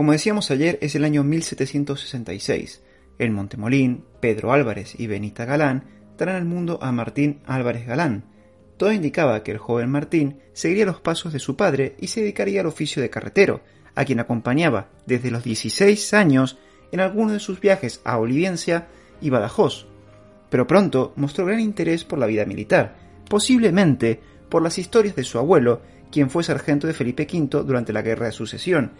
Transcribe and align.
Como 0.00 0.12
decíamos 0.12 0.50
ayer, 0.50 0.78
es 0.80 0.94
el 0.94 1.04
año 1.04 1.22
1766. 1.24 2.82
En 3.18 3.34
Montemolín, 3.34 4.06
Pedro 4.18 4.54
Álvarez 4.54 4.98
y 4.98 5.06
Benita 5.06 5.44
Galán 5.44 5.84
traen 6.16 6.38
al 6.38 6.46
mundo 6.46 6.78
a 6.80 6.90
Martín 6.90 7.42
Álvarez 7.44 7.86
Galán. 7.86 8.24
Todo 8.78 8.92
indicaba 8.92 9.42
que 9.42 9.50
el 9.50 9.58
joven 9.58 9.90
Martín 9.90 10.38
seguiría 10.54 10.86
los 10.86 11.02
pasos 11.02 11.34
de 11.34 11.38
su 11.38 11.54
padre 11.54 11.96
y 12.00 12.06
se 12.06 12.22
dedicaría 12.22 12.62
al 12.62 12.66
oficio 12.66 13.02
de 13.02 13.10
carretero, 13.10 13.60
a 13.94 14.06
quien 14.06 14.20
acompañaba 14.20 14.88
desde 15.04 15.30
los 15.30 15.44
16 15.44 16.14
años 16.14 16.56
en 16.92 17.00
algunos 17.00 17.32
de 17.32 17.38
sus 17.38 17.60
viajes 17.60 18.00
a 18.02 18.16
Oliviencia 18.16 18.88
y 19.20 19.28
Badajoz. 19.28 19.86
Pero 20.48 20.66
pronto 20.66 21.12
mostró 21.16 21.44
gran 21.44 21.60
interés 21.60 22.06
por 22.06 22.18
la 22.18 22.24
vida 22.24 22.46
militar, 22.46 22.96
posiblemente 23.28 24.18
por 24.48 24.62
las 24.62 24.78
historias 24.78 25.14
de 25.14 25.24
su 25.24 25.38
abuelo, 25.38 25.82
quien 26.10 26.30
fue 26.30 26.42
sargento 26.42 26.86
de 26.86 26.94
Felipe 26.94 27.28
V 27.30 27.64
durante 27.64 27.92
la 27.92 28.00
Guerra 28.00 28.24
de 28.24 28.32
Sucesión. 28.32 28.92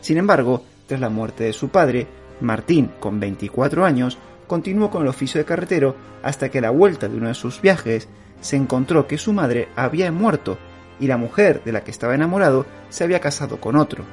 Sin 0.00 0.18
embargo, 0.18 0.64
tras 0.86 1.00
la 1.00 1.08
muerte 1.08 1.44
de 1.44 1.52
su 1.52 1.68
padre, 1.68 2.06
Martín, 2.40 2.90
con 3.00 3.20
24 3.20 3.84
años, 3.84 4.18
continuó 4.46 4.90
con 4.90 5.02
el 5.02 5.08
oficio 5.08 5.38
de 5.38 5.44
carretero 5.44 5.94
hasta 6.22 6.48
que 6.48 6.58
a 6.58 6.62
la 6.62 6.70
vuelta 6.70 7.08
de 7.08 7.16
uno 7.16 7.28
de 7.28 7.34
sus 7.34 7.60
viajes 7.60 8.08
se 8.40 8.56
encontró 8.56 9.06
que 9.06 9.18
su 9.18 9.32
madre 9.32 9.68
había 9.76 10.10
muerto 10.10 10.58
y 10.98 11.06
la 11.06 11.16
mujer 11.16 11.62
de 11.64 11.72
la 11.72 11.82
que 11.82 11.90
estaba 11.90 12.14
enamorado 12.14 12.66
se 12.88 13.04
había 13.04 13.20
casado 13.20 13.60
con 13.60 13.76
otro. 13.76 14.04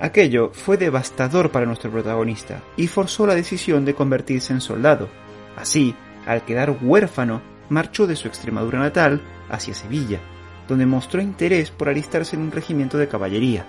Aquello 0.00 0.50
fue 0.54 0.78
devastador 0.78 1.50
para 1.50 1.66
nuestro 1.66 1.90
protagonista 1.90 2.62
y 2.76 2.86
forzó 2.86 3.26
la 3.26 3.34
decisión 3.34 3.84
de 3.84 3.94
convertirse 3.94 4.52
en 4.52 4.62
soldado. 4.62 5.08
Así, 5.56 5.94
al 6.26 6.44
quedar 6.44 6.74
huérfano, 6.80 7.42
marchó 7.68 8.06
de 8.06 8.16
su 8.16 8.26
Extremadura 8.26 8.78
natal 8.78 9.20
hacia 9.50 9.74
Sevilla, 9.74 10.18
donde 10.66 10.86
mostró 10.86 11.20
interés 11.20 11.70
por 11.70 11.88
alistarse 11.88 12.36
en 12.36 12.42
un 12.42 12.52
regimiento 12.52 12.96
de 12.96 13.08
caballería. 13.08 13.66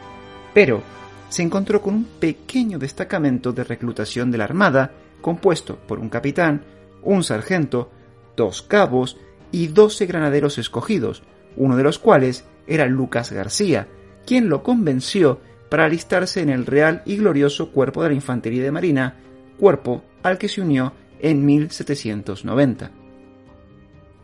Pero 0.54 0.82
se 1.30 1.44
encontró 1.44 1.82
con 1.82 1.96
un 1.96 2.04
pequeño 2.06 2.78
destacamento 2.78 3.54
de 3.54 3.64
reclutación 3.64 4.32
de 4.32 4.38
la 4.38 4.44
Armada, 4.44 4.92
compuesto 5.22 5.78
por 5.78 6.00
un 6.00 6.10
capitán, 6.10 6.64
un 7.02 7.24
sargento, 7.24 7.92
dos 8.36 8.62
cabos 8.62 9.18
y 9.52 9.68
doce 9.68 10.06
granaderos 10.06 10.58
escogidos, 10.58 11.24
uno 11.56 11.78
de 11.78 11.84
los 11.84 12.00
cuales 12.00 12.46
era 12.68 12.86
Lucas 12.86 13.32
García, 13.32 13.88
quien 14.26 14.50
lo 14.50 14.64
convenció 14.64 15.40
para 15.70 15.86
alistarse 15.86 16.42
en 16.42 16.50
el 16.50 16.66
Real 16.66 17.02
y 17.06 17.18
Glorioso 17.18 17.72
Cuerpo 17.72 18.04
de 18.04 18.10
la 18.10 18.16
Infantería 18.16 18.64
de 18.64 18.72
Marina, 18.72 19.16
cuerpo 19.58 20.04
al 20.24 20.38
que 20.38 20.50
se 20.50 20.62
unió 20.62 20.94
en 21.20 21.46
1790. 21.46 22.92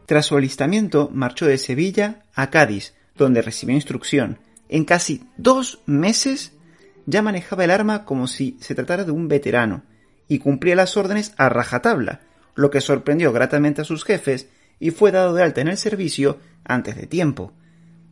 Tras 0.06 0.25
su 0.25 0.38
alistamiento 0.38 1.09
marchó 1.14 1.45
de 1.45 1.58
Sevilla 1.58 2.23
a 2.34 2.50
Cádiz, 2.50 2.95
donde 3.16 3.41
recibió 3.41 3.75
instrucción. 3.75 4.40
En 4.69 4.85
casi 4.85 5.28
dos 5.38 5.81
meses 5.85 6.53
ya 7.05 7.22
manejaba 7.22 7.63
el 7.63 7.72
arma 7.72 8.05
como 8.05 8.28
si 8.28 8.57
se 8.59 8.75
tratara 8.75 9.03
de 9.03 9.11
un 9.11 9.28
veterano 9.28 9.83
y 10.28 10.39
cumplía 10.39 10.75
las 10.75 10.97
órdenes 10.97 11.33
a 11.38 11.50
rajatabla, 11.50 12.22
lo 12.55 12.69
que 12.69 12.81
sorprendió 12.81 13.31
gratamente 13.31 13.81
a 13.81 13.85
sus 13.85 14.03
jefes 14.03 14.50
y 14.79 14.91
fue 14.91 15.11
dado 15.11 15.33
de 15.33 15.44
alta 15.44 15.61
en 15.61 15.69
el 15.69 15.78
servicio 15.78 16.39
antes 16.66 16.95
de 16.95 17.07
tiempo. 17.07 17.53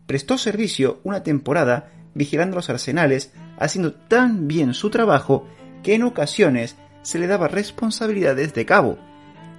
Prestó 0.08 0.38
servicio 0.38 1.00
una 1.04 1.24
temporada 1.24 1.92
vigilando 2.14 2.56
los 2.56 2.70
arsenales, 2.70 3.32
haciendo 3.58 3.94
tan 3.94 4.48
bien 4.48 4.74
su 4.74 4.90
trabajo 4.90 5.48
que 5.84 5.96
en 5.96 6.04
ocasiones 6.04 6.76
se 7.02 7.20
le 7.20 7.28
daba 7.28 7.48
responsabilidades 7.48 8.54
de 8.54 8.66
cabo, 8.66 8.98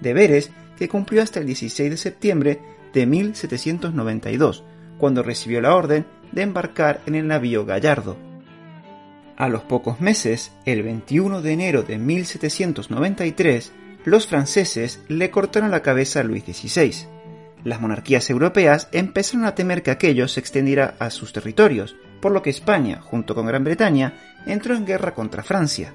deberes 0.01 0.51
que 0.77 0.89
cumplió 0.89 1.23
hasta 1.23 1.41
el 1.41 1.47
16 1.47 1.91
de 1.91 1.97
septiembre 1.97 2.61
de 2.93 3.07
1792, 3.07 4.65
cuando 4.99 5.23
recibió 5.23 5.61
la 5.61 5.75
orden 5.75 6.07
de 6.33 6.43
embarcar 6.43 7.01
en 7.07 7.15
el 7.15 7.27
navío 7.27 7.65
Gallardo. 7.65 8.17
A 9.37 9.49
los 9.49 9.63
pocos 9.63 10.01
meses, 10.01 10.53
el 10.65 10.83
21 10.83 11.43
de 11.43 11.53
enero 11.53 11.83
de 11.83 11.99
1793, 11.99 13.73
los 14.05 14.27
franceses 14.27 15.03
le 15.09 15.31
cortaron 15.31 15.71
la 15.71 15.83
cabeza 15.83 16.21
a 16.21 16.23
Luis 16.23 16.45
XVI. 16.45 17.07
Las 17.65 17.81
monarquías 17.81 18.31
europeas 18.31 18.89
empezaron 18.93 19.45
a 19.45 19.55
temer 19.55 19.83
que 19.83 19.91
aquello 19.91 20.29
se 20.29 20.41
extendiera 20.41 20.95
a 20.99 21.11
sus 21.11 21.33
territorios, 21.33 21.97
por 22.21 22.33
lo 22.33 22.41
que 22.41 22.51
España, 22.51 23.01
junto 23.03 23.35
con 23.35 23.47
Gran 23.47 23.65
Bretaña, 23.65 24.15
entró 24.47 24.75
en 24.75 24.87
guerra 24.87 25.13
contra 25.13 25.43
Francia. 25.43 25.93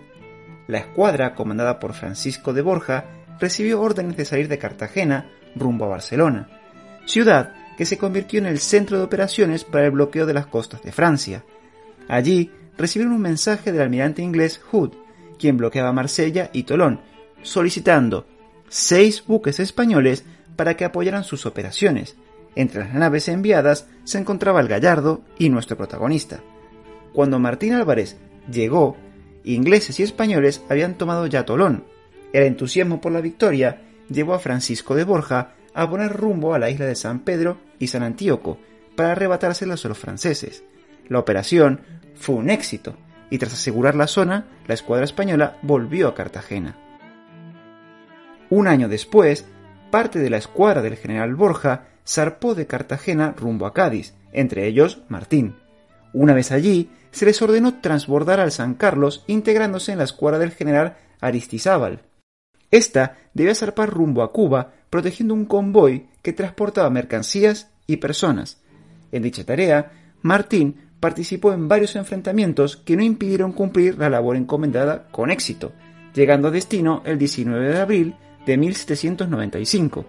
La 0.67 0.79
escuadra, 0.79 1.33
comandada 1.33 1.79
por 1.79 1.93
Francisco 1.93 2.53
de 2.53 2.61
Borja, 2.61 3.05
recibió 3.39 3.81
órdenes 3.81 4.17
de 4.17 4.25
salir 4.25 4.47
de 4.49 4.59
Cartagena 4.59 5.29
rumbo 5.55 5.85
a 5.85 5.89
Barcelona, 5.89 6.47
ciudad 7.05 7.53
que 7.81 7.85
se 7.87 7.97
convirtió 7.97 8.37
en 8.37 8.45
el 8.45 8.59
centro 8.59 8.99
de 8.99 9.03
operaciones 9.03 9.63
para 9.63 9.85
el 9.85 9.91
bloqueo 9.91 10.27
de 10.27 10.35
las 10.35 10.45
costas 10.45 10.83
de 10.83 10.91
Francia. 10.91 11.43
Allí 12.07 12.51
recibieron 12.77 13.11
un 13.11 13.21
mensaje 13.23 13.71
del 13.71 13.81
almirante 13.81 14.21
inglés 14.21 14.61
Hood, 14.69 14.91
quien 15.39 15.57
bloqueaba 15.57 15.91
Marsella 15.91 16.51
y 16.53 16.61
Tolón, 16.61 17.01
solicitando 17.41 18.27
seis 18.69 19.25
buques 19.25 19.59
españoles 19.59 20.25
para 20.55 20.77
que 20.77 20.85
apoyaran 20.85 21.23
sus 21.23 21.47
operaciones. 21.47 22.17
Entre 22.53 22.81
las 22.81 22.93
naves 22.93 23.27
enviadas 23.27 23.87
se 24.03 24.19
encontraba 24.19 24.61
el 24.61 24.67
Gallardo 24.67 25.21
y 25.39 25.49
nuestro 25.49 25.75
protagonista. 25.75 26.39
Cuando 27.13 27.39
Martín 27.39 27.73
Álvarez 27.73 28.15
llegó, 28.51 28.95
ingleses 29.43 29.99
y 29.99 30.03
españoles 30.03 30.61
habían 30.69 30.99
tomado 30.99 31.25
ya 31.25 31.45
Tolón. 31.45 31.83
El 32.31 32.43
entusiasmo 32.43 33.01
por 33.01 33.11
la 33.11 33.21
victoria 33.21 33.81
llevó 34.07 34.35
a 34.35 34.39
Francisco 34.39 34.93
de 34.93 35.03
Borja 35.03 35.55
a 35.73 35.89
poner 35.89 36.11
rumbo 36.11 36.53
a 36.53 36.59
la 36.59 36.69
isla 36.69 36.85
de 36.85 36.95
San 36.95 37.19
Pedro 37.19 37.57
y 37.79 37.87
San 37.87 38.03
Antíoco 38.03 38.57
para 38.95 39.13
arrebatárselas 39.13 39.85
a 39.85 39.89
los 39.89 39.97
franceses. 39.97 40.63
La 41.07 41.19
operación 41.19 41.81
fue 42.15 42.35
un 42.35 42.49
éxito 42.49 42.95
y 43.29 43.37
tras 43.37 43.53
asegurar 43.53 43.95
la 43.95 44.07
zona, 44.07 44.45
la 44.67 44.73
escuadra 44.73 45.05
española 45.05 45.57
volvió 45.61 46.07
a 46.07 46.15
Cartagena. 46.15 46.77
Un 48.49 48.67
año 48.67 48.89
después, 48.89 49.45
parte 49.89 50.19
de 50.19 50.29
la 50.29 50.37
escuadra 50.37 50.81
del 50.81 50.97
general 50.97 51.35
Borja 51.35 51.87
zarpó 52.05 52.53
de 52.55 52.67
Cartagena 52.67 53.33
rumbo 53.37 53.65
a 53.65 53.73
Cádiz, 53.73 54.13
entre 54.33 54.67
ellos 54.67 55.01
Martín. 55.07 55.55
Una 56.13 56.33
vez 56.33 56.51
allí, 56.51 56.89
se 57.11 57.25
les 57.25 57.41
ordenó 57.41 57.79
transbordar 57.79 58.39
al 58.39 58.51
San 58.51 58.73
Carlos 58.73 59.23
integrándose 59.27 59.93
en 59.93 59.99
la 59.99 60.03
escuadra 60.03 60.39
del 60.39 60.51
general 60.51 60.97
Aristizábal. 61.21 62.01
Esta 62.71 63.17
debía 63.33 63.53
zarpar 63.53 63.89
rumbo 63.89 64.23
a 64.23 64.31
Cuba 64.31 64.73
protegiendo 64.89 65.33
un 65.33 65.45
convoy 65.45 66.07
que 66.21 66.33
transportaba 66.33 66.89
mercancías 66.89 67.69
y 67.85 67.97
personas. 67.97 68.61
En 69.11 69.23
dicha 69.23 69.43
tarea, 69.43 69.91
Martín 70.21 70.91
participó 70.99 71.51
en 71.51 71.67
varios 71.67 71.95
enfrentamientos 71.95 72.77
que 72.77 72.95
no 72.95 73.03
impidieron 73.03 73.51
cumplir 73.51 73.97
la 73.97 74.09
labor 74.09 74.37
encomendada 74.37 75.07
con 75.11 75.31
éxito, 75.31 75.73
llegando 76.13 76.47
a 76.47 76.51
destino 76.51 77.01
el 77.05 77.17
19 77.17 77.73
de 77.73 77.79
abril 77.79 78.15
de 78.45 78.57
1795. 78.57 80.05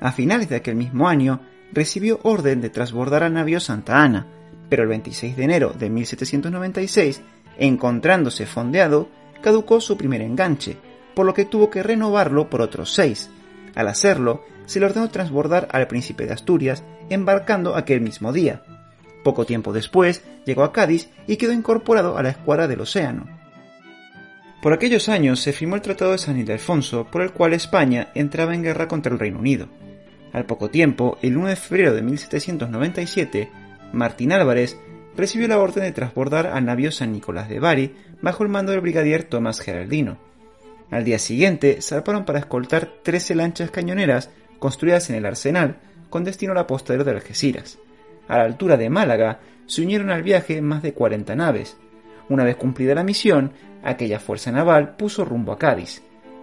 A 0.00 0.12
finales 0.12 0.48
de 0.48 0.56
aquel 0.56 0.76
mismo 0.76 1.08
año, 1.08 1.40
recibió 1.72 2.20
orden 2.22 2.60
de 2.60 2.70
transbordar 2.70 3.22
al 3.22 3.34
navío 3.34 3.60
Santa 3.60 4.02
Ana, 4.02 4.26
pero 4.68 4.82
el 4.82 4.88
26 4.88 5.36
de 5.36 5.44
enero 5.44 5.74
de 5.76 5.90
1796, 5.90 7.22
encontrándose 7.58 8.46
fondeado, 8.46 9.08
caducó 9.40 9.80
su 9.80 9.96
primer 9.96 10.20
enganche, 10.20 10.76
por 11.18 11.26
lo 11.26 11.34
que 11.34 11.44
tuvo 11.44 11.68
que 11.68 11.82
renovarlo 11.82 12.48
por 12.48 12.60
otros 12.60 12.94
seis. 12.94 13.28
Al 13.74 13.88
hacerlo, 13.88 14.44
se 14.66 14.78
le 14.78 14.86
ordenó 14.86 15.10
transbordar 15.10 15.66
al 15.72 15.88
príncipe 15.88 16.26
de 16.26 16.32
Asturias, 16.32 16.84
embarcando 17.10 17.74
aquel 17.74 18.00
mismo 18.00 18.32
día. 18.32 18.62
Poco 19.24 19.44
tiempo 19.44 19.72
después, 19.72 20.22
llegó 20.46 20.62
a 20.62 20.72
Cádiz 20.72 21.10
y 21.26 21.36
quedó 21.36 21.52
incorporado 21.52 22.16
a 22.18 22.22
la 22.22 22.28
escuadra 22.28 22.68
del 22.68 22.82
Océano. 22.82 23.26
Por 24.62 24.72
aquellos 24.72 25.08
años 25.08 25.40
se 25.40 25.52
firmó 25.52 25.74
el 25.74 25.82
Tratado 25.82 26.12
de 26.12 26.18
San 26.18 26.38
Ildefonso, 26.38 27.08
por 27.10 27.22
el 27.22 27.32
cual 27.32 27.52
España 27.52 28.12
entraba 28.14 28.54
en 28.54 28.62
guerra 28.62 28.86
contra 28.86 29.12
el 29.12 29.18
Reino 29.18 29.40
Unido. 29.40 29.66
Al 30.32 30.46
poco 30.46 30.70
tiempo, 30.70 31.18
el 31.20 31.36
1 31.36 31.48
de 31.48 31.56
febrero 31.56 31.94
de 31.94 32.02
1797, 32.02 33.50
Martín 33.92 34.30
Álvarez 34.30 34.78
recibió 35.16 35.48
la 35.48 35.58
orden 35.58 35.82
de 35.82 35.90
transbordar 35.90 36.46
al 36.46 36.64
navío 36.64 36.92
San 36.92 37.10
Nicolás 37.10 37.48
de 37.48 37.58
Bari 37.58 37.96
bajo 38.22 38.44
el 38.44 38.50
mando 38.50 38.70
del 38.70 38.82
brigadier 38.82 39.24
Tomás 39.24 39.58
Geraldino. 39.58 40.27
Al 40.90 41.04
día 41.04 41.18
siguiente 41.18 41.80
zarparon 41.82 42.24
para 42.24 42.38
escoltar 42.38 42.90
13 43.02 43.34
lanchas 43.34 43.70
cañoneras 43.70 44.30
construidas 44.58 45.10
en 45.10 45.16
el 45.16 45.26
arsenal 45.26 45.78
con 46.08 46.24
destino 46.24 46.52
al 46.52 46.58
apostadero 46.58 47.04
de 47.04 47.10
Algeciras. 47.12 47.78
A 48.28 48.38
la 48.38 48.44
altura 48.44 48.76
de 48.76 48.90
Málaga 48.90 49.40
se 49.66 49.82
unieron 49.82 50.10
al 50.10 50.22
viaje 50.22 50.62
más 50.62 50.82
de 50.82 50.94
40 50.94 51.36
naves. 51.36 51.76
Una 52.28 52.44
vez 52.44 52.56
cumplida 52.56 52.94
la 52.94 53.04
misión, 53.04 53.52
aquella 53.82 54.18
fuerza 54.18 54.50
naval 54.50 54.96
puso 54.96 55.24
rumbo 55.24 55.52
a 55.52 55.58
Cádiz. 55.58 56.02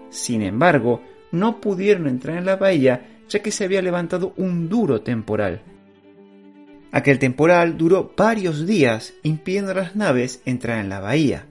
Sin 0.10 0.42
embargo, 0.42 1.02
no 1.32 1.60
pudieron 1.60 2.08
entrar 2.08 2.38
en 2.38 2.46
la 2.46 2.56
bahía 2.56 3.08
ya 3.28 3.40
que 3.40 3.52
se 3.52 3.66
había 3.66 3.82
levantado 3.82 4.34
un 4.38 4.70
duro 4.70 5.02
temporal. 5.02 5.62
Aquel 6.92 7.20
temporal 7.20 7.78
duró 7.78 8.14
varios 8.16 8.66
días, 8.66 9.14
impidiendo 9.24 9.72
a 9.72 9.76
las 9.76 9.96
naves 9.96 10.42
entrar 10.46 10.80
en 10.80 10.90
la 10.90 11.00
bahía. 11.00 11.46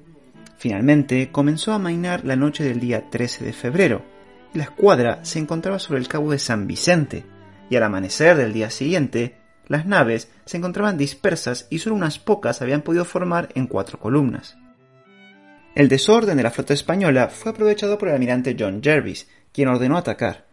Finalmente 0.56 1.30
comenzó 1.30 1.72
a 1.72 1.76
amainar 1.76 2.24
la 2.24 2.36
noche 2.36 2.64
del 2.64 2.80
día 2.80 3.10
13 3.10 3.44
de 3.44 3.52
febrero. 3.52 4.02
La 4.52 4.64
escuadra 4.64 5.24
se 5.24 5.38
encontraba 5.38 5.78
sobre 5.78 6.00
el 6.00 6.08
cabo 6.08 6.30
de 6.30 6.38
San 6.38 6.66
Vicente, 6.66 7.24
y 7.68 7.76
al 7.76 7.82
amanecer 7.82 8.36
del 8.36 8.52
día 8.52 8.70
siguiente, 8.70 9.36
las 9.66 9.86
naves 9.86 10.30
se 10.44 10.58
encontraban 10.58 10.98
dispersas 10.98 11.66
y 11.70 11.78
solo 11.78 11.96
unas 11.96 12.18
pocas 12.18 12.60
habían 12.62 12.82
podido 12.82 13.04
formar 13.04 13.48
en 13.54 13.66
cuatro 13.66 13.98
columnas. 13.98 14.56
El 15.74 15.88
desorden 15.88 16.36
de 16.36 16.42
la 16.42 16.50
flota 16.50 16.74
española 16.74 17.28
fue 17.28 17.50
aprovechado 17.50 17.98
por 17.98 18.08
el 18.08 18.14
almirante 18.14 18.54
John 18.58 18.80
Jervis, 18.82 19.28
quien 19.52 19.68
ordenó 19.68 19.96
atacar. 19.96 20.46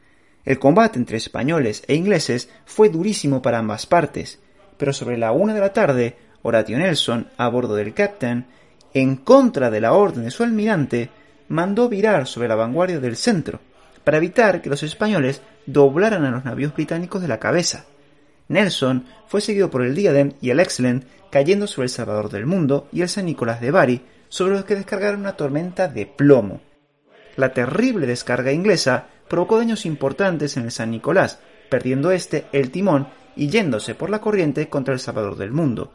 El 0.46 0.58
combate 0.58 0.98
entre 0.98 1.18
españoles 1.18 1.84
e 1.88 1.94
ingleses 1.94 2.50
fue 2.66 2.90
durísimo 2.90 3.42
para 3.42 3.60
ambas 3.60 3.86
partes, 3.86 4.40
pero 4.78 4.94
sobre 4.94 5.18
la 5.18 5.32
una 5.32 5.54
de 5.54 5.60
la 5.60 5.74
tarde, 5.74 6.18
Horatio 6.42 6.80
Nelson, 6.80 7.28
a 7.38 7.48
bordo 7.50 7.76
del 7.76 7.94
Captain, 7.94 8.48
en 8.94 9.16
contra 9.16 9.70
de 9.70 9.82
la 9.82 9.94
orden 9.94 10.24
de 10.24 10.32
su 10.32 10.44
almirante, 10.44 11.10
mandó 11.48 11.90
virar 11.90 12.28
sobre 12.28 12.48
la 12.48 12.56
vanguardia 12.56 13.00
del 13.00 13.16
centro, 13.16 13.60
para 14.04 14.18
evitar 14.18 14.62
que 14.62 14.70
los 14.70 14.84
españoles 14.84 15.42
doblaran 15.66 16.26
a 16.26 16.32
los 16.32 16.46
navíos 16.46 16.74
británicos 16.74 17.22
de 17.22 17.28
la 17.28 17.40
cabeza. 17.40 17.86
Nelson 18.48 19.06
fue 19.28 19.42
seguido 19.42 19.70
por 19.70 19.84
el 19.84 19.96
Diadem 19.96 20.34
y 20.42 20.50
el 20.50 20.60
Excellent 20.60 21.06
cayendo 21.30 21.68
sobre 21.68 21.86
el 21.86 21.90
Salvador 21.90 22.30
del 22.30 22.46
Mundo 22.46 22.88
y 22.92 23.02
el 23.02 23.10
San 23.10 23.26
Nicolás 23.26 23.62
de 23.62 23.72
Bari, 23.72 24.02
sobre 24.28 24.54
los 24.54 24.66
que 24.66 24.76
descargaron 24.76 25.22
una 25.22 25.38
tormenta 25.38 25.88
de 25.88 26.06
plomo. 26.06 26.62
La 27.38 27.54
terrible 27.54 28.08
descarga 28.08 28.52
inglesa 28.52 29.08
provocó 29.30 29.58
daños 29.58 29.86
importantes 29.86 30.58
en 30.58 30.64
el 30.64 30.72
San 30.72 30.92
Nicolás, 30.92 31.40
perdiendo 31.70 32.12
este 32.12 32.46
el 32.52 32.72
timón 32.72 33.08
y 33.36 33.48
yéndose 33.48 33.96
por 33.96 34.10
la 34.10 34.20
corriente 34.20 34.68
contra 34.68 34.94
el 34.94 35.00
Salvador 35.00 35.38
del 35.38 35.52
Mundo, 35.52 35.94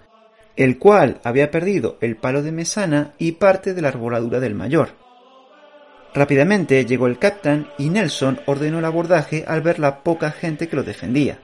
el 0.56 0.79
cual 0.79 1.20
había 1.23 1.50
perdido 1.50 1.99
el 2.00 2.17
palo 2.17 2.43
de 2.43 2.53
mesana 2.53 3.12
y 3.19 3.32
parte 3.32 3.75
de 3.75 3.82
la 3.82 3.88
arboladura 3.88 4.41
del 4.41 4.55
mayor. 4.55 4.91
Rápidamente 6.14 6.85
llegó 6.87 7.08
el 7.08 7.19
capitán 7.19 7.69
y 7.76 7.91
Nelson 7.91 8.41
ordenó 8.47 8.79
el 8.79 8.87
abordaje 8.87 9.44
al 9.47 9.61
ver 9.61 9.79
la 9.79 10.03
poca 10.03 10.31
gente 10.31 10.67
que 10.67 10.76
lo 10.76 10.82
defendía. 10.82 11.38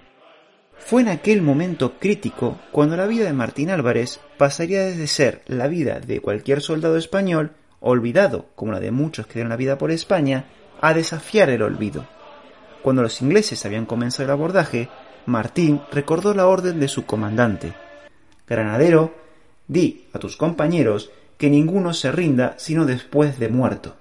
Fue 0.78 1.02
en 1.02 1.08
aquel 1.08 1.42
momento 1.42 1.98
crítico 1.98 2.58
cuando 2.72 2.96
la 2.96 3.06
vida 3.06 3.24
de 3.24 3.34
Martín 3.34 3.70
Álvarez 3.70 4.18
pasaría 4.38 4.80
desde 4.80 5.06
ser 5.06 5.42
la 5.46 5.68
vida 5.68 6.00
de 6.00 6.20
cualquier 6.20 6.62
soldado 6.62 6.96
español, 6.96 7.52
olvidado 7.80 8.46
como 8.54 8.72
la 8.72 8.80
de 8.80 8.90
muchos 8.90 9.26
que 9.26 9.34
dieron 9.34 9.50
la 9.50 9.56
vida 9.56 9.76
por 9.76 9.90
España, 9.90 10.46
a 10.80 10.94
desafiar 10.94 11.50
el 11.50 11.62
olvido. 11.62 12.06
Cuando 12.82 13.02
los 13.02 13.20
ingleses 13.20 13.64
habían 13.66 13.86
comenzado 13.86 14.24
el 14.24 14.30
abordaje, 14.30 14.88
Martín 15.26 15.82
recordó 15.92 16.34
la 16.34 16.46
orden 16.46 16.80
de 16.80 16.88
su 16.88 17.04
comandante. 17.04 17.74
Granadero, 18.46 19.14
di 19.68 20.06
a 20.12 20.18
tus 20.18 20.36
compañeros 20.36 21.10
que 21.38 21.50
ninguno 21.50 21.94
se 21.94 22.12
rinda 22.12 22.54
sino 22.58 22.86
después 22.86 23.38
de 23.38 23.48
muerto. 23.48 23.96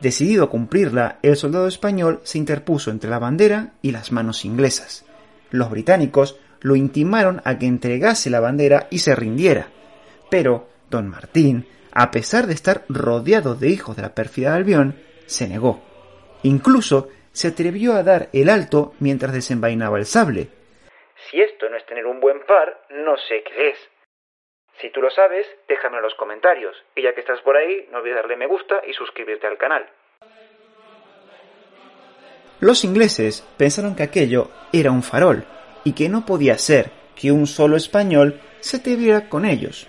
Decidido 0.00 0.44
a 0.44 0.50
cumplirla, 0.50 1.18
el 1.22 1.36
soldado 1.36 1.66
español 1.66 2.20
se 2.22 2.38
interpuso 2.38 2.90
entre 2.90 3.10
la 3.10 3.18
bandera 3.18 3.72
y 3.82 3.90
las 3.90 4.12
manos 4.12 4.44
inglesas. 4.44 5.04
Los 5.50 5.70
británicos 5.70 6.36
lo 6.60 6.76
intimaron 6.76 7.42
a 7.44 7.58
que 7.58 7.66
entregase 7.66 8.30
la 8.30 8.40
bandera 8.40 8.86
y 8.90 8.98
se 8.98 9.14
rindiera. 9.16 9.68
Pero 10.30 10.68
don 10.90 11.08
Martín, 11.08 11.66
a 11.92 12.10
pesar 12.10 12.46
de 12.46 12.54
estar 12.54 12.84
rodeado 12.88 13.54
de 13.54 13.70
hijos 13.70 13.96
de 13.96 14.02
la 14.02 14.14
pérfida 14.14 14.54
Albión, 14.54 14.96
se 15.26 15.48
negó. 15.48 15.82
Incluso 16.42 17.08
se 17.32 17.48
atrevió 17.48 17.94
a 17.94 18.02
dar 18.02 18.28
el 18.32 18.48
alto 18.48 18.94
mientras 19.00 19.32
desenvainaba 19.32 19.98
el 19.98 20.06
sable. 20.06 20.50
Si 21.30 21.40
esto 21.40 21.68
no 21.68 21.76
es 21.76 21.84
tener 21.86 22.06
un 22.06 22.20
buen 22.20 22.40
par, 22.46 22.84
no 22.90 23.16
sé 23.16 23.42
qué 23.42 23.70
es. 23.70 23.78
Si 24.80 24.90
tú 24.90 25.02
lo 25.02 25.10
sabes, 25.10 25.46
déjame 25.66 25.96
en 25.96 26.02
los 26.02 26.14
comentarios. 26.14 26.76
Y 26.94 27.02
ya 27.02 27.12
que 27.12 27.20
estás 27.20 27.40
por 27.42 27.56
ahí, 27.56 27.88
no 27.90 27.98
olvides 27.98 28.16
darle 28.16 28.36
me 28.36 28.46
gusta 28.46 28.80
y 28.86 28.92
suscribirte 28.92 29.46
al 29.46 29.58
canal. 29.58 29.86
Los 32.60 32.84
ingleses 32.84 33.46
pensaron 33.56 33.94
que 33.94 34.04
aquello 34.04 34.50
era 34.72 34.90
un 34.90 35.02
farol 35.02 35.44
y 35.84 35.92
que 35.92 36.08
no 36.08 36.24
podía 36.24 36.56
ser 36.58 36.90
que 37.14 37.30
un 37.30 37.46
solo 37.46 37.76
español 37.76 38.40
se 38.60 38.78
atreviera 38.78 39.28
con 39.28 39.44
ellos. 39.44 39.86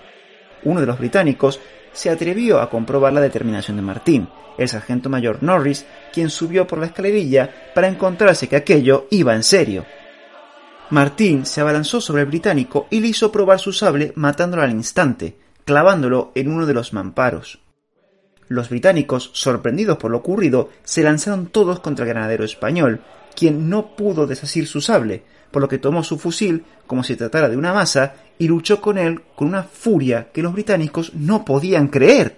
Uno 0.64 0.82
de 0.82 0.88
los 0.88 1.00
británicos 1.00 1.62
se 1.94 2.10
atrevió 2.10 2.60
a 2.60 2.70
comprobar 2.70 3.14
la 3.14 3.22
determinación 3.22 3.78
de 3.78 3.84
Martín, 3.84 4.28
el 4.58 4.68
sargento 4.68 5.10
mayor 5.10 5.42
Norris, 5.42 5.88
quien 6.12 6.30
subió 6.30 6.68
por 6.68 6.80
la 6.80 6.88
escalerilla 6.88 7.72
para 7.74 7.88
encontrarse 7.88 8.50
que 8.50 8.56
aquello 8.56 9.08
iba 9.10 9.34
en 9.34 9.44
serio. 9.44 9.86
Martín 10.92 11.46
se 11.46 11.62
abalanzó 11.62 12.02
sobre 12.02 12.24
el 12.24 12.28
británico 12.28 12.88
y 12.90 13.00
le 13.00 13.10
hizo 13.10 13.32
probar 13.32 13.60
su 13.60 13.72
sable 13.74 14.12
matándolo 14.16 14.64
al 14.64 14.72
instante, 14.72 15.38
clavándolo 15.64 16.32
en 16.34 16.52
uno 16.52 16.66
de 16.66 16.74
los 16.74 16.94
mamparos. 16.94 17.60
Los 18.48 18.70
británicos, 18.70 19.30
sorprendidos 19.34 20.00
por 20.00 20.10
lo 20.10 20.18
ocurrido, 20.18 20.70
se 20.84 21.04
lanzaron 21.04 21.46
todos 21.48 21.80
contra 21.82 22.06
el 22.06 22.10
granadero 22.10 22.44
español, 22.44 23.02
quien 23.36 23.70
no 23.70 23.96
pudo 23.96 24.26
desasir 24.26 24.66
su 24.66 24.82
sable, 24.82 25.24
por 25.52 25.62
lo 25.62 25.68
que 25.68 25.78
tomó 25.78 26.04
su 26.04 26.18
fusil 26.18 26.66
como 26.88 27.04
si 27.04 27.16
tratara 27.16 27.50
de 27.50 27.58
una 27.58 27.72
masa 27.74 28.16
y 28.40 28.48
luchó 28.48 28.82
con 28.82 28.98
él 28.98 29.22
con 29.36 29.48
una 29.48 29.62
furia 29.62 30.30
que 30.34 30.42
los 30.42 30.54
británicos 30.54 31.14
no 31.14 31.46
podían 31.46 31.90
creer, 31.90 32.38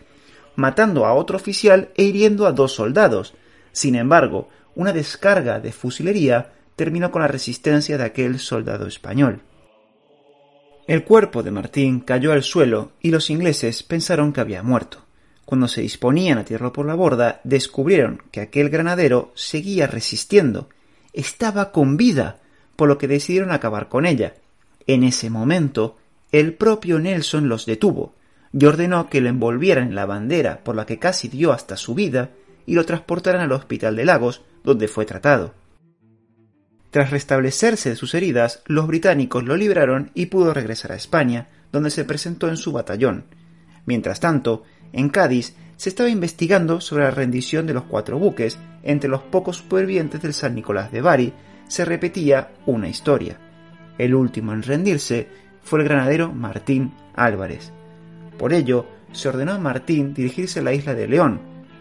matando 0.57 1.06
a 1.06 1.13
otro 1.13 1.38
oficial 1.38 1.89
e 1.95 2.03
hiriendo 2.03 2.45
a 2.45 2.51
dos 2.51 2.74
soldados. 2.74 3.33
Sin 3.71 3.95
embargo, 3.95 4.50
una 4.75 4.92
descarga 4.92 5.62
de 5.62 5.71
fusilería 5.71 6.51
terminó 6.81 7.12
con 7.12 7.22
la 7.22 7.28
resistencia 7.28 7.95
de 7.95 8.06
aquel 8.06 8.39
soldado 8.39 8.88
español. 8.88 9.44
El 10.88 11.04
cuerpo 11.04 11.44
de 11.44 11.51
Martín 11.51 12.00
cayó 12.00 12.31
al 12.31 12.42
suelo 12.42 12.94
y 13.04 13.12
los 13.12 13.30
ingleses 13.30 13.83
pensaron 13.83 14.33
que 14.33 14.42
había 14.42 14.63
muerto. 14.63 15.06
Cuando 15.45 15.68
se 15.68 15.81
disponían 15.81 16.39
a 16.39 16.44
tirarlo 16.44 16.74
por 16.74 16.88
la 16.88 16.95
borda, 16.95 17.39
descubrieron 17.44 18.24
que 18.31 18.42
aquel 18.42 18.69
granadero 18.69 19.31
seguía 19.36 19.86
resistiendo. 19.86 20.70
Estaba 21.13 21.72
con 21.72 21.98
vida, 21.98 22.39
por 22.75 22.89
lo 22.89 22.98
que 22.98 23.08
decidieron 23.08 23.51
acabar 23.51 23.88
con 23.88 24.08
ella. 24.08 24.34
En 24.88 25.03
ese 25.03 25.29
momento, 25.29 25.98
el 26.32 26.55
propio 26.55 26.98
Nelson 26.98 27.48
los 27.48 27.67
detuvo 27.67 28.15
y 28.51 28.65
ordenó 28.65 29.08
que 29.08 29.22
lo 29.22 29.29
envolvieran 29.29 29.89
en 29.89 29.96
la 29.96 30.08
bandera 30.08 30.63
por 30.63 30.75
la 30.75 30.88
que 30.88 30.98
casi 30.98 31.27
dio 31.27 31.51
hasta 31.51 31.77
su 31.77 31.94
vida 31.94 32.32
y 32.65 32.74
lo 32.74 32.88
transportaran 32.88 33.41
al 33.41 33.51
hospital 33.51 33.96
de 33.96 34.05
Lagos, 34.05 34.41
donde 34.63 34.88
fue 34.88 35.05
tratado. 35.05 35.61
Tras 36.91 37.10
restablecerse 37.10 37.89
de 37.89 37.95
sus 37.95 38.13
heridas, 38.13 38.62
los 38.65 38.86
británicos 38.86 39.45
lo 39.45 39.55
libraron 39.55 40.12
y 40.13 40.25
pudo 40.25 40.53
regresar 40.53 40.91
a 40.91 40.95
España, 40.95 41.48
donde 41.71 41.89
se 41.89 42.03
presentó 42.03 42.50
en 42.50 42.57
su 42.57 42.74
batallón. 42.74 43.24
Mientras 43.86 44.19
tanto, 44.19 44.63
en 44.91 45.07
Cádiz 45.07 45.55
se 45.77 45.88
estaba 45.88 46.10
investigando 46.10 46.81
sobre 46.81 47.05
la 47.05 47.12
rendición 47.12 47.65
de 47.65 47.74
los 47.74 47.86
cuatro 47.86 48.19
buques. 48.19 48.60
Entre 48.83 49.10
los 49.10 49.21
pocos 49.21 49.57
supervivientes 49.57 50.21
del 50.21 50.33
San 50.33 50.53
Nicolás 50.53 50.91
de 50.91 51.01
Bari 51.01 51.33
se 51.67 51.86
repetía 51.86 52.51
una 52.65 52.89
historia. 52.89 53.38
El 53.98 54.13
último 54.13 54.51
en 54.51 54.62
rendirse 54.62 55.29
fue 55.63 55.79
el 55.79 55.86
granadero 55.86 56.33
Martín 56.33 56.91
Álvarez. 57.15 57.71
Por 58.38 58.51
ello, 58.51 58.86
se 59.13 59.29
ordenó 59.29 59.53
a 59.53 59.60
Martín 59.60 60.13
dirigirse 60.13 60.60
a 60.60 60.63
la 60.63 60.74
isla 60.74 60.93
de 60.93 61.07
León. 61.07 61.39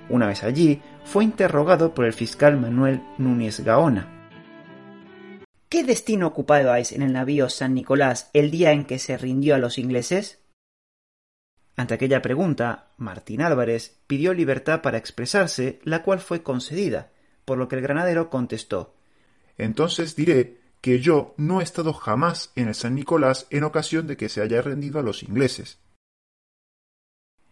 Una 0.09 0.29
vez 0.29 0.45
allí, 0.45 0.81
fue 1.05 1.25
interrogado 1.25 1.95
por 1.95 2.05
el 2.05 2.13
fiscal 2.13 2.61
Manuel 2.61 3.03
Núñez 3.19 3.61
Gaona. 3.61 4.20
¿Qué 5.71 5.85
destino 5.85 6.27
ocupabais 6.27 6.91
en 6.91 7.03
el 7.03 7.13
navío 7.13 7.49
San 7.49 7.75
Nicolás 7.75 8.29
el 8.33 8.51
día 8.51 8.73
en 8.73 8.85
que 8.85 8.99
se 8.99 9.17
rindió 9.17 9.55
a 9.55 9.59
los 9.59 9.79
ingleses? 9.79 10.41
Ante 11.77 11.95
aquella 11.95 12.21
pregunta, 12.21 12.89
Martín 12.97 13.41
Álvarez 13.41 14.01
pidió 14.09 14.35
libertad 14.35 14.83
para 14.83 14.99
expresarse, 14.99 15.79
la 15.85 16.03
cual 16.03 16.19
fue 16.19 16.43
concedida, 16.43 17.13
por 17.45 17.57
lo 17.57 17.69
que 17.69 17.77
el 17.77 17.83
granadero 17.83 18.31
contestó 18.31 18.97
Entonces 19.59 20.17
diré 20.17 20.59
que 20.81 20.99
yo 20.99 21.35
no 21.37 21.61
he 21.61 21.63
estado 21.63 21.93
jamás 21.93 22.51
en 22.57 22.67
el 22.67 22.75
San 22.75 22.97
Nicolás 22.97 23.47
en 23.51 23.63
ocasión 23.63 24.09
de 24.09 24.17
que 24.17 24.29
se 24.29 24.43
haya 24.43 24.61
rendido 24.63 24.99
a 24.99 25.05
los 25.05 25.23
ingleses. 25.23 25.79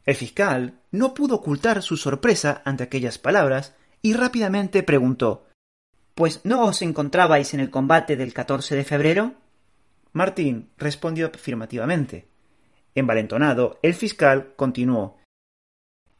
El 0.04 0.16
fiscal 0.16 0.80
no 0.90 1.14
pudo 1.14 1.36
ocultar 1.36 1.82
su 1.82 1.96
sorpresa 1.96 2.62
ante 2.64 2.82
aquellas 2.82 3.16
palabras 3.16 3.76
y 4.02 4.14
rápidamente 4.14 4.82
preguntó 4.82 5.47
pues 6.18 6.40
no 6.42 6.64
os 6.64 6.82
encontrabais 6.82 7.54
en 7.54 7.60
el 7.60 7.70
combate 7.70 8.16
del 8.16 8.34
14 8.34 8.74
de 8.74 8.82
febrero? 8.82 9.34
Martín 10.12 10.68
respondió 10.76 11.30
afirmativamente. 11.32 12.26
Envalentonado, 12.96 13.78
el 13.82 13.94
fiscal 13.94 14.52
continuó. 14.56 15.18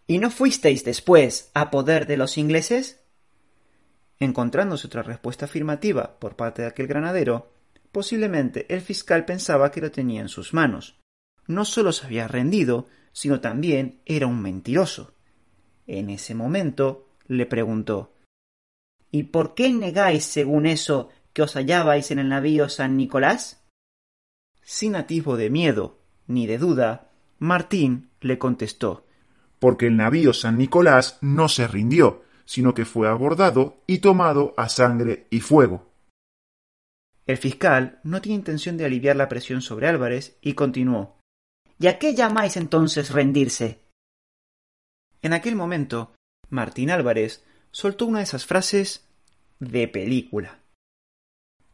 ¿Y 0.06 0.18
no 0.18 0.30
fuisteis 0.30 0.84
después 0.84 1.50
a 1.52 1.72
poder 1.72 2.06
de 2.06 2.16
los 2.16 2.38
ingleses? 2.38 3.00
Encontrándose 4.20 4.86
otra 4.86 5.02
respuesta 5.02 5.46
afirmativa 5.46 6.20
por 6.20 6.36
parte 6.36 6.62
de 6.62 6.68
aquel 6.68 6.86
granadero, 6.86 7.50
posiblemente 7.90 8.72
el 8.72 8.82
fiscal 8.82 9.24
pensaba 9.24 9.72
que 9.72 9.80
lo 9.80 9.90
tenía 9.90 10.20
en 10.20 10.28
sus 10.28 10.54
manos. 10.54 11.00
No 11.48 11.64
solo 11.64 11.90
se 11.90 12.06
había 12.06 12.28
rendido, 12.28 12.86
sino 13.10 13.40
también 13.40 14.00
era 14.06 14.28
un 14.28 14.40
mentiroso. 14.42 15.12
En 15.88 16.08
ese 16.08 16.36
momento 16.36 17.08
le 17.26 17.46
preguntó 17.46 18.12
¿Y 19.10 19.24
por 19.24 19.54
qué 19.54 19.72
negáis, 19.72 20.24
según 20.24 20.66
eso, 20.66 21.08
que 21.32 21.42
os 21.42 21.54
hallabais 21.54 22.10
en 22.10 22.18
el 22.18 22.28
navío 22.28 22.68
San 22.68 22.96
Nicolás? 22.96 23.64
Sin 24.62 24.96
atisbo 24.96 25.36
de 25.36 25.50
miedo 25.50 25.98
ni 26.26 26.46
de 26.46 26.58
duda, 26.58 27.10
Martín 27.38 28.10
le 28.20 28.38
contestó 28.38 29.06
Porque 29.58 29.86
el 29.86 29.96
navío 29.96 30.32
San 30.34 30.58
Nicolás 30.58 31.18
no 31.22 31.48
se 31.48 31.66
rindió, 31.66 32.22
sino 32.44 32.74
que 32.74 32.84
fue 32.84 33.08
abordado 33.08 33.82
y 33.86 33.98
tomado 33.98 34.54
a 34.56 34.68
sangre 34.68 35.26
y 35.30 35.40
fuego. 35.40 35.90
El 37.26 37.36
fiscal 37.36 38.00
no 38.04 38.20
tiene 38.20 38.36
intención 38.36 38.76
de 38.76 38.86
aliviar 38.86 39.16
la 39.16 39.28
presión 39.28 39.60
sobre 39.60 39.86
Álvarez 39.86 40.38
y 40.40 40.54
continuó 40.54 41.18
¿Y 41.78 41.86
a 41.86 41.98
qué 41.98 42.14
llamáis 42.14 42.56
entonces 42.56 43.10
rendirse? 43.10 43.84
En 45.22 45.32
aquel 45.32 45.54
momento, 45.54 46.14
Martín 46.48 46.90
Álvarez 46.90 47.44
soltó 47.70 48.06
una 48.06 48.18
de 48.18 48.24
esas 48.24 48.46
frases 48.46 49.06
de 49.60 49.88
película. 49.88 50.58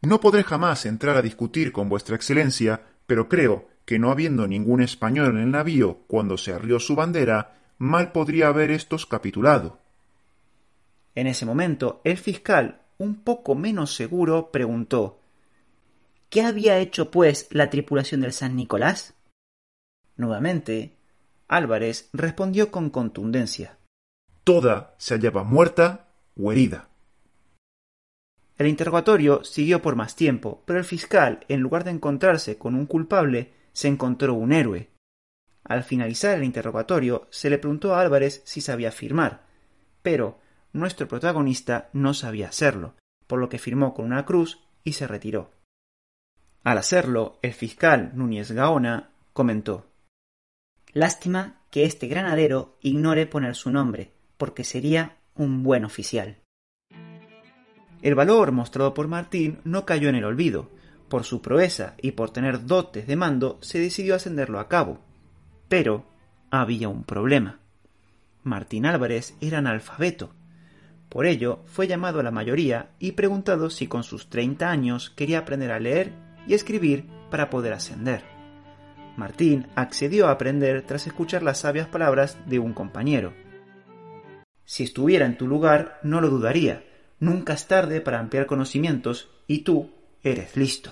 No 0.01 0.19
podré 0.19 0.43
jamás 0.43 0.85
entrar 0.85 1.17
a 1.17 1.21
discutir 1.21 1.71
con 1.71 1.89
vuestra 1.89 2.15
excelencia, 2.15 2.83
pero 3.07 3.27
creo 3.27 3.67
que 3.85 3.99
no 3.99 4.11
habiendo 4.11 4.47
ningún 4.47 4.81
español 4.81 5.31
en 5.31 5.43
el 5.43 5.51
navío 5.51 5.99
cuando 6.07 6.37
se 6.37 6.53
arrió 6.53 6.79
su 6.79 6.95
bandera, 6.95 7.55
mal 7.77 8.11
podría 8.11 8.47
haber 8.47 8.71
estos 8.71 9.05
capitulado. 9.05 9.79
En 11.15 11.27
ese 11.27 11.45
momento, 11.45 12.01
el 12.03 12.17
fiscal, 12.17 12.81
un 12.97 13.15
poco 13.23 13.55
menos 13.55 13.95
seguro, 13.95 14.51
preguntó 14.51 15.19
¿Qué 16.29 16.41
había 16.41 16.79
hecho, 16.79 17.11
pues, 17.11 17.47
la 17.51 17.69
tripulación 17.69 18.21
del 18.21 18.33
San 18.33 18.55
Nicolás? 18.55 19.13
Nuevamente, 20.17 20.97
Álvarez 21.47 22.09
respondió 22.13 22.71
con 22.71 22.89
contundencia. 22.89 23.77
Toda 24.45 24.93
se 24.99 25.15
hallaba 25.15 25.43
muerta 25.43 26.11
o 26.37 26.51
herida. 26.51 26.87
El 28.59 28.67
interrogatorio 28.67 29.43
siguió 29.43 29.81
por 29.81 29.95
más 29.95 30.15
tiempo, 30.15 30.61
pero 30.67 30.77
el 30.77 30.85
fiscal, 30.85 31.43
en 31.47 31.61
lugar 31.61 31.83
de 31.83 31.89
encontrarse 31.89 32.59
con 32.59 32.75
un 32.75 32.85
culpable, 32.85 33.53
se 33.73 33.87
encontró 33.87 34.35
un 34.35 34.53
héroe. 34.53 34.91
Al 35.63 35.83
finalizar 35.83 36.37
el 36.37 36.43
interrogatorio, 36.43 37.27
se 37.31 37.49
le 37.49 37.57
preguntó 37.57 37.95
a 37.95 38.01
Álvarez 38.01 38.43
si 38.45 38.61
sabía 38.61 38.91
firmar, 38.91 39.47
pero 40.03 40.39
nuestro 40.73 41.07
protagonista 41.07 41.89
no 41.93 42.13
sabía 42.13 42.49
hacerlo, 42.49 42.93
por 43.25 43.39
lo 43.39 43.49
que 43.49 43.57
firmó 43.57 43.95
con 43.95 44.05
una 44.05 44.25
cruz 44.25 44.59
y 44.83 44.93
se 44.93 45.07
retiró. 45.07 45.49
Al 46.63 46.77
hacerlo, 46.77 47.39
el 47.41 47.53
fiscal 47.53 48.11
Núñez 48.13 48.51
Gaona 48.51 49.09
comentó 49.33 49.87
Lástima 50.93 51.63
que 51.71 51.83
este 51.85 52.07
granadero 52.07 52.77
ignore 52.81 53.25
poner 53.25 53.55
su 53.55 53.71
nombre, 53.71 54.14
porque 54.37 54.63
sería 54.63 55.17
un 55.35 55.63
buen 55.63 55.85
oficial. 55.85 56.37
El 58.01 58.15
valor 58.15 58.51
mostrado 58.51 58.93
por 58.93 59.07
Martín 59.07 59.59
no 59.63 59.85
cayó 59.85 60.09
en 60.09 60.15
el 60.15 60.25
olvido. 60.25 60.69
Por 61.09 61.23
su 61.23 61.41
proeza 61.41 61.95
y 62.01 62.11
por 62.11 62.31
tener 62.31 62.65
dotes 62.65 63.07
de 63.07 63.15
mando 63.15 63.57
se 63.61 63.79
decidió 63.79 64.15
ascenderlo 64.15 64.59
a 64.59 64.67
cabo. 64.67 64.99
Pero 65.69 66.05
había 66.51 66.89
un 66.89 67.03
problema. 67.03 67.59
Martín 68.43 68.85
Álvarez 68.85 69.35
era 69.41 69.57
analfabeto. 69.57 70.33
Por 71.09 71.25
ello 71.25 71.63
fue 71.65 71.87
llamado 71.87 72.19
a 72.19 72.23
la 72.23 72.31
mayoría 72.31 72.89
y 72.99 73.13
preguntado 73.13 73.69
si 73.69 73.87
con 73.87 74.03
sus 74.03 74.29
30 74.29 74.69
años 74.69 75.09
quería 75.09 75.39
aprender 75.39 75.71
a 75.71 75.79
leer 75.79 76.13
y 76.47 76.53
escribir 76.53 77.07
para 77.31 77.49
poder 77.49 77.73
ascender. 77.73 78.23
Martín 79.17 79.67
accedió 79.75 80.27
a 80.27 80.31
aprender 80.31 80.81
tras 80.81 81.07
escuchar 81.07 81.41
las 81.41 81.59
sabias 81.59 81.87
palabras 81.87 82.37
de 82.45 82.59
un 82.59 82.73
compañero. 82.73 83.33
Si 84.65 84.83
estuviera 84.83 85.25
en 85.25 85.37
tu 85.37 85.47
lugar, 85.47 85.99
no 86.03 86.21
lo 86.21 86.29
dudaría, 86.29 86.83
Nunca 87.19 87.53
es 87.53 87.67
tarde 87.67 88.01
para 88.01 88.19
ampliar 88.19 88.45
conocimientos 88.45 89.29
y 89.47 89.59
tú 89.59 89.91
eres 90.21 90.57
listo. 90.57 90.91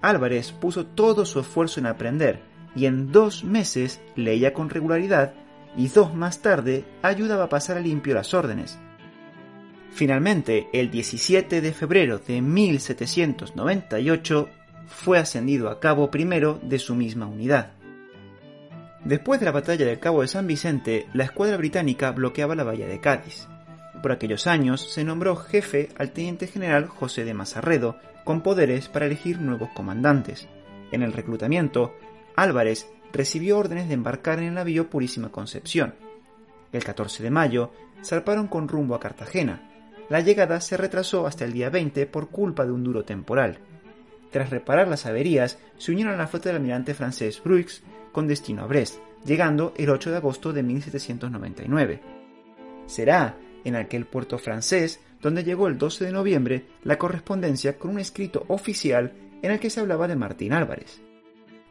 Álvarez 0.00 0.52
puso 0.52 0.86
todo 0.86 1.26
su 1.26 1.40
esfuerzo 1.40 1.80
en 1.80 1.86
aprender 1.86 2.40
y 2.74 2.86
en 2.86 3.12
dos 3.12 3.44
meses 3.44 4.00
leía 4.14 4.54
con 4.54 4.70
regularidad 4.70 5.34
y 5.76 5.88
dos 5.88 6.14
más 6.14 6.40
tarde 6.40 6.84
ayudaba 7.02 7.44
a 7.44 7.48
pasar 7.48 7.76
a 7.76 7.80
limpio 7.80 8.14
las 8.14 8.32
órdenes. 8.34 8.78
Finalmente, 9.90 10.68
el 10.72 10.90
17 10.90 11.60
de 11.60 11.72
febrero 11.72 12.18
de 12.18 12.40
1798 12.40 14.48
fue 14.86 15.18
ascendido 15.18 15.70
a 15.70 15.80
cabo 15.80 16.10
primero 16.10 16.60
de 16.62 16.78
su 16.78 16.94
misma 16.94 17.26
unidad. 17.26 17.72
Después 19.06 19.38
de 19.38 19.46
la 19.46 19.52
batalla 19.52 19.86
del 19.86 20.00
Cabo 20.00 20.22
de 20.22 20.26
San 20.26 20.48
Vicente, 20.48 21.06
la 21.14 21.22
escuadra 21.22 21.56
británica 21.56 22.10
bloqueaba 22.10 22.56
la 22.56 22.64
bahía 22.64 22.88
de 22.88 22.98
Cádiz. 22.98 23.46
Por 24.02 24.10
aquellos 24.10 24.48
años 24.48 24.92
se 24.92 25.04
nombró 25.04 25.36
jefe 25.36 25.90
al 25.96 26.10
teniente 26.10 26.48
general 26.48 26.88
José 26.88 27.24
de 27.24 27.32
Mazarredo, 27.32 28.00
con 28.24 28.40
poderes 28.40 28.88
para 28.88 29.06
elegir 29.06 29.40
nuevos 29.40 29.68
comandantes. 29.76 30.48
En 30.90 31.04
el 31.04 31.12
reclutamiento, 31.12 31.94
Álvarez 32.34 32.88
recibió 33.12 33.58
órdenes 33.58 33.86
de 33.86 33.94
embarcar 33.94 34.40
en 34.40 34.46
el 34.46 34.54
navío 34.54 34.90
Purísima 34.90 35.30
Concepción. 35.30 35.94
El 36.72 36.82
14 36.82 37.22
de 37.22 37.30
mayo 37.30 37.70
zarparon 38.04 38.48
con 38.48 38.66
rumbo 38.66 38.96
a 38.96 39.00
Cartagena. 39.00 39.70
La 40.08 40.18
llegada 40.18 40.60
se 40.60 40.76
retrasó 40.76 41.28
hasta 41.28 41.44
el 41.44 41.52
día 41.52 41.70
20 41.70 42.06
por 42.06 42.30
culpa 42.30 42.64
de 42.64 42.72
un 42.72 42.82
duro 42.82 43.04
temporal. 43.04 43.60
Tras 44.32 44.50
reparar 44.50 44.88
las 44.88 45.06
averías, 45.06 45.60
se 45.78 45.92
unieron 45.92 46.14
a 46.14 46.16
la 46.16 46.26
flota 46.26 46.48
del 46.48 46.56
almirante 46.56 46.92
francés 46.92 47.40
Bruix 47.42 47.84
con 48.16 48.26
destino 48.26 48.62
a 48.62 48.66
Brest, 48.66 48.98
llegando 49.26 49.74
el 49.76 49.90
8 49.90 50.10
de 50.10 50.16
agosto 50.16 50.54
de 50.54 50.62
1799. 50.62 52.00
Será 52.86 53.36
en 53.62 53.76
aquel 53.76 54.06
puerto 54.06 54.38
francés, 54.38 55.00
donde 55.20 55.44
llegó 55.44 55.68
el 55.68 55.76
12 55.76 56.06
de 56.06 56.12
noviembre 56.12 56.64
la 56.82 56.96
correspondencia 56.96 57.76
con 57.76 57.90
un 57.90 57.98
escrito 57.98 58.46
oficial 58.48 59.12
en 59.42 59.50
el 59.50 59.60
que 59.60 59.68
se 59.68 59.80
hablaba 59.80 60.08
de 60.08 60.16
Martín 60.16 60.54
Álvarez. 60.54 61.02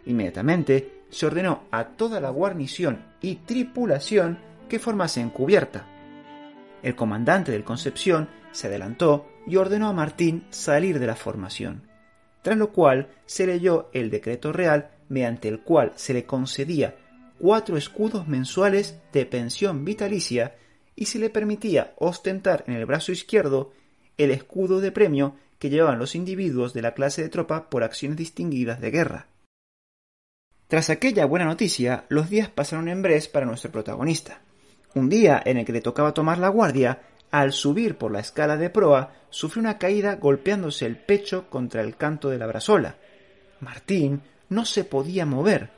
Inmediatamente 0.06 1.06
se 1.10 1.26
ordenó 1.26 1.64
a 1.72 1.86
toda 1.86 2.22
la 2.22 2.30
guarnición 2.30 3.04
y 3.22 3.38
tripulación 3.38 4.38
que 4.70 4.78
formasen 4.78 5.32
cubierta. 5.32 5.88
El 6.84 6.96
comandante 6.96 7.54
del 7.54 7.64
Concepción 7.64 8.30
se 8.52 8.68
adelantó 8.68 9.26
y 9.48 9.56
ordenó 9.56 9.88
a 9.88 9.94
Martín 9.94 10.46
salir 10.52 11.00
de 11.00 11.08
la 11.08 11.16
formación, 11.16 11.88
tras 12.44 12.56
lo 12.56 12.72
cual 12.72 13.10
se 13.26 13.48
leyó 13.48 13.90
el 13.94 14.12
decreto 14.12 14.54
real 14.54 14.92
mediante 15.10 15.48
el 15.48 15.62
cual 15.62 15.94
se 15.96 16.14
le 16.14 16.26
concedía 16.26 16.96
cuatro 17.40 17.78
escudos 17.78 18.28
mensuales 18.28 19.00
de 19.12 19.26
pensión 19.26 19.86
vitalicia 19.86 20.56
y 20.96 21.06
se 21.06 21.20
le 21.20 21.30
permitía 21.30 21.94
ostentar 21.98 22.64
en 22.68 22.76
el 22.76 22.86
brazo 22.86 23.12
izquierdo 23.12 23.74
el 24.18 24.32
escudo 24.32 24.80
de 24.80 24.92
premio 24.92 25.36
que 25.60 25.70
llevaban 25.70 26.00
los 26.00 26.16
individuos 26.16 26.74
de 26.74 26.82
la 26.82 26.94
clase 26.94 27.22
de 27.22 27.30
tropa 27.30 27.70
por 27.70 27.84
acciones 27.84 28.18
distinguidas 28.18 28.80
de 28.80 28.92
guerra. 28.92 29.28
Tras 30.68 30.90
aquella 30.90 31.26
buena 31.26 31.46
noticia, 31.46 32.06
los 32.10 32.30
días 32.30 32.50
pasaron 32.50 32.88
en 32.88 33.02
Brest 33.02 33.32
para 33.32 33.46
nuestro 33.46 33.72
protagonista. 33.72 34.42
Un 34.96 35.10
día 35.10 35.42
en 35.46 35.58
el 35.58 35.66
que 35.66 35.74
le 35.74 35.82
tocaba 35.82 36.14
tomar 36.14 36.40
la 36.40 36.50
guardia, 36.50 37.02
al 37.30 37.52
subir 37.52 37.98
por 37.98 38.12
la 38.12 38.22
escala 38.22 38.58
de 38.58 38.70
proa, 38.70 39.14
sufrió 39.30 39.62
una 39.62 39.78
caída 39.78 40.16
golpeándose 40.16 40.86
el 40.86 40.98
pecho 40.98 41.50
contra 41.50 41.82
el 41.82 41.98
canto 41.98 42.30
de 42.30 42.38
la 42.38 42.48
brazola. 42.48 42.96
Martín 43.60 44.22
no 44.50 44.66
se 44.66 44.84
podía 44.84 45.26
mover. 45.26 45.72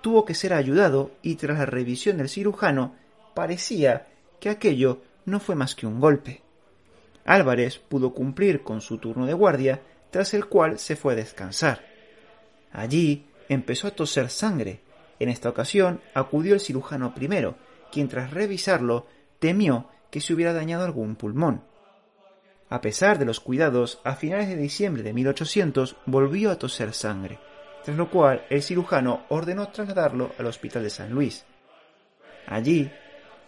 Tuvo 0.00 0.24
que 0.24 0.34
ser 0.34 0.52
ayudado 0.52 1.12
y 1.22 1.36
tras 1.36 1.58
la 1.58 1.66
revisión 1.66 2.18
del 2.18 2.28
cirujano 2.28 2.94
parecía 3.34 4.08
que 4.40 4.50
aquello 4.50 5.02
no 5.24 5.40
fue 5.40 5.54
más 5.54 5.74
que 5.74 5.86
un 5.86 6.00
golpe. 6.00 6.42
Álvarez 7.24 7.78
pudo 7.78 8.12
cumplir 8.12 8.62
con 8.62 8.80
su 8.80 8.98
turno 8.98 9.26
de 9.26 9.34
guardia, 9.34 9.80
tras 10.10 10.34
el 10.34 10.46
cual 10.46 10.78
se 10.78 10.96
fue 10.96 11.12
a 11.12 11.16
descansar. 11.16 11.84
Allí 12.72 13.26
empezó 13.48 13.86
a 13.86 13.92
toser 13.92 14.28
sangre. 14.28 14.80
En 15.18 15.28
esta 15.28 15.48
ocasión 15.48 16.00
acudió 16.14 16.54
el 16.54 16.60
cirujano 16.60 17.14
primero, 17.14 17.56
quien 17.92 18.08
tras 18.08 18.32
revisarlo 18.32 19.06
temió 19.38 19.88
que 20.10 20.20
se 20.20 20.34
hubiera 20.34 20.52
dañado 20.52 20.84
algún 20.84 21.16
pulmón. 21.16 21.62
A 22.68 22.80
pesar 22.80 23.18
de 23.18 23.24
los 23.24 23.38
cuidados, 23.38 24.00
a 24.02 24.16
finales 24.16 24.48
de 24.48 24.56
diciembre 24.56 25.02
de 25.02 25.12
1800 25.12 25.96
volvió 26.06 26.50
a 26.50 26.58
toser 26.58 26.92
sangre, 26.92 27.38
tras 27.84 27.96
lo 27.96 28.10
cual 28.10 28.44
el 28.50 28.62
cirujano 28.62 29.24
ordenó 29.28 29.68
trasladarlo 29.68 30.32
al 30.38 30.46
hospital 30.46 30.82
de 30.82 30.90
San 30.90 31.10
Luis. 31.10 31.44
Allí 32.46 32.90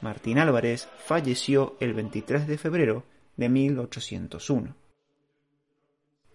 Martín 0.01 0.39
Álvarez 0.39 0.89
falleció 0.99 1.77
el 1.81 1.95
23 1.95 2.47
de 2.47 2.59
febrero 2.59 3.05
de 3.37 3.49
1801. 3.49 4.77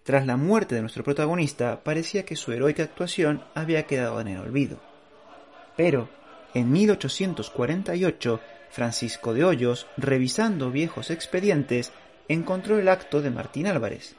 Tras 0.03 0.25
la 0.25 0.37
muerte 0.37 0.73
de 0.73 0.81
nuestro 0.81 1.03
protagonista, 1.03 1.83
parecía 1.83 2.25
que 2.25 2.35
su 2.35 2.51
heroica 2.51 2.81
actuación 2.81 3.43
había 3.53 3.83
quedado 3.83 4.19
en 4.21 4.29
el 4.29 4.39
olvido. 4.39 4.79
Pero, 5.77 6.09
En 6.55 6.71
1848, 6.71 8.41
Francisco 8.71 9.35
de 9.35 9.43
Hoyos, 9.43 9.85
revisando 9.97 10.71
viejos 10.71 11.11
expedientes, 11.11 11.91
encontró 12.27 12.79
el 12.79 12.89
acto 12.89 13.21
de 13.21 13.29
Martín 13.29 13.67
Álvarez. 13.67 14.15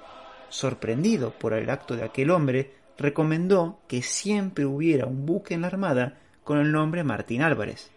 Sorprendido 0.49 1.33
por 1.33 1.55
el 1.55 1.69
acto 1.71 1.97
de 1.97 2.05
aquel 2.05 2.31
hombre, 2.31 2.75
recomendó 3.00 3.80
que 3.88 4.02
siempre 4.02 4.66
hubiera 4.66 5.07
un 5.07 5.26
buque 5.26 5.54
en 5.54 5.62
la 5.62 5.69
Armada 5.69 6.19
con 6.45 6.59
el 6.59 6.71
nombre 6.71 7.02
Martín 7.02 7.42
Álvarez. 7.42 7.90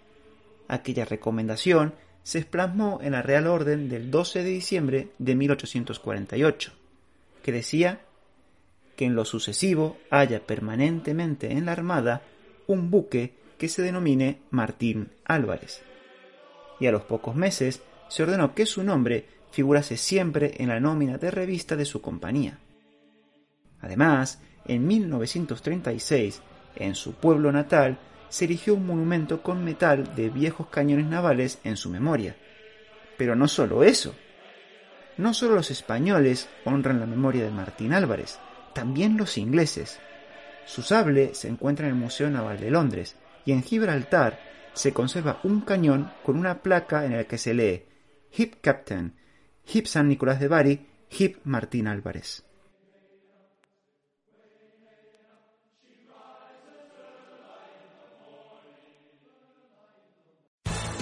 Aquella 0.67 1.05
recomendación 1.05 1.93
se 2.23 2.45
plasmó 2.45 2.99
en 3.03 3.11
la 3.11 3.21
Real 3.21 3.47
Orden 3.47 3.89
del 3.89 4.09
12 4.09 4.43
de 4.43 4.49
diciembre 4.49 5.09
de 5.19 5.35
1848, 5.35 6.71
que 7.43 7.51
decía 7.51 8.01
que 8.95 9.05
en 9.05 9.15
lo 9.15 9.25
sucesivo 9.25 9.97
haya 10.09 10.39
permanentemente 10.39 11.51
en 11.51 11.65
la 11.65 11.73
Armada 11.73 12.21
un 12.67 12.89
buque 12.89 13.33
que 13.57 13.67
se 13.67 13.81
denomine 13.81 14.39
Martín 14.51 15.09
Álvarez. 15.25 15.83
Y 16.79 16.87
a 16.87 16.91
los 16.91 17.03
pocos 17.03 17.35
meses 17.35 17.81
se 18.07 18.23
ordenó 18.23 18.55
que 18.55 18.65
su 18.65 18.83
nombre 18.83 19.25
figurase 19.51 19.97
siempre 19.97 20.53
en 20.57 20.69
la 20.69 20.79
nómina 20.79 21.17
de 21.17 21.29
revista 21.29 21.75
de 21.75 21.85
su 21.85 22.01
compañía. 22.01 22.59
Además, 23.81 24.41
en 24.65 24.87
1936, 24.87 26.41
en 26.75 26.95
su 26.95 27.13
pueblo 27.13 27.51
natal, 27.51 27.97
se 28.29 28.45
erigió 28.45 28.73
un 28.75 28.87
monumento 28.87 29.43
con 29.43 29.63
metal 29.63 30.15
de 30.15 30.29
viejos 30.29 30.67
cañones 30.67 31.05
navales 31.05 31.59
en 31.63 31.77
su 31.77 31.89
memoria. 31.89 32.35
Pero 33.17 33.35
no 33.35 33.47
solo 33.47 33.83
eso. 33.83 34.15
No 35.17 35.33
solo 35.33 35.55
los 35.55 35.69
españoles 35.69 36.49
honran 36.65 36.99
la 36.99 37.05
memoria 37.05 37.43
de 37.43 37.51
Martín 37.51 37.93
Álvarez, 37.93 38.39
también 38.73 39.17
los 39.17 39.37
ingleses. 39.37 39.99
Su 40.65 40.81
sable 40.81 41.35
se 41.35 41.47
encuentra 41.47 41.85
en 41.85 41.93
el 41.93 41.99
Museo 41.99 42.29
Naval 42.29 42.59
de 42.59 42.71
Londres 42.71 43.15
y 43.45 43.51
en 43.51 43.61
Gibraltar 43.61 44.39
se 44.73 44.93
conserva 44.93 45.39
un 45.43 45.61
cañón 45.61 46.11
con 46.23 46.37
una 46.37 46.63
placa 46.63 47.05
en 47.05 47.15
la 47.15 47.25
que 47.25 47.37
se 47.37 47.53
lee 47.53 47.83
Hip 48.35 48.55
Captain, 48.61 49.13
Hip 49.71 49.85
San 49.85 50.07
Nicolás 50.07 50.39
de 50.39 50.47
Bari, 50.47 50.87
Hip 51.11 51.37
Martín 51.43 51.87
Álvarez. 51.87 52.43